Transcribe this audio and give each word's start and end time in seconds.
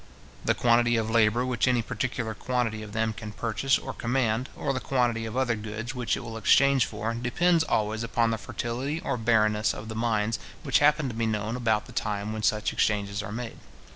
The 0.43 0.55
quantity 0.55 0.95
of 0.97 1.11
labour 1.11 1.45
which 1.45 1.67
any 1.67 1.83
particular 1.83 2.33
quantity 2.33 2.81
of 2.81 2.91
them 2.91 3.13
can 3.13 3.33
purchase 3.33 3.77
or 3.77 3.93
command, 3.93 4.49
or 4.55 4.73
the 4.73 4.79
quantity 4.79 5.27
of 5.27 5.37
other 5.37 5.55
goods 5.55 5.93
which 5.93 6.17
it 6.17 6.21
will 6.21 6.37
exchange 6.37 6.85
for, 6.87 7.13
depends 7.13 7.63
always 7.63 8.01
upon 8.03 8.31
the 8.31 8.39
fertility 8.39 8.99
or 9.01 9.15
barrenness 9.15 9.75
of 9.75 9.89
the 9.89 9.95
mines 9.95 10.39
which 10.63 10.79
happen 10.79 11.07
to 11.09 11.13
be 11.13 11.27
known 11.27 11.55
about 11.55 11.85
the 11.85 11.91
time 11.91 12.33
when 12.33 12.41
such 12.41 12.73
exchanges 12.73 13.21
are 13.21 13.31
made. 13.31 13.59